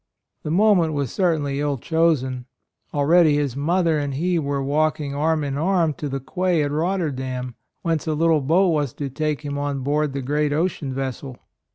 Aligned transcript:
The 0.41 0.49
moment 0.49 0.93
was 0.93 1.15
48 1.15 1.15
A 1.15 1.21
ROYAL 1.21 1.27
SON 1.27 1.27
certainly 1.27 1.59
ill 1.59 1.77
chosen: 1.77 2.45
already 2.91 3.35
his 3.35 3.55
mother 3.55 3.99
and 3.99 4.15
he 4.15 4.39
were 4.39 4.63
walking 4.63 5.13
arm 5.13 5.43
in 5.43 5.59
arm 5.59 5.93
to 5.99 6.09
the 6.09 6.19
quay 6.19 6.63
at 6.63 6.71
Rotterdam, 6.71 7.53
whence 7.83 8.07
a 8.07 8.15
little 8.15 8.41
boat 8.41 8.69
was 8.69 8.93
to 8.93 9.11
take 9.11 9.41
him 9.41 9.59
on 9.59 9.81
board 9.81 10.13
the 10.13 10.23
great 10.23 10.53
ocean 10.53 10.91
vessel. 10.91 11.37